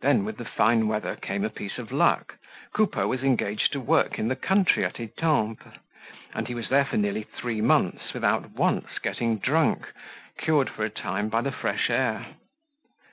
[0.00, 2.34] Then with the fine weather came a piece of luck,
[2.72, 5.78] Coupeau was engaged to work in the country at Etampes;
[6.34, 9.86] and he was there for nearly three months without once getting drunk,
[10.36, 12.26] cured for a time by the fresh air.